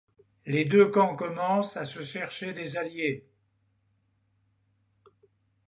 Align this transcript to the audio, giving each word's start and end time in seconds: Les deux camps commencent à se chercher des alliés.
Les 0.47 0.65
deux 0.65 0.89
camps 0.89 1.15
commencent 1.15 1.77
à 1.77 1.85
se 1.85 2.01
chercher 2.01 2.53
des 2.53 2.75
alliés. 2.75 3.29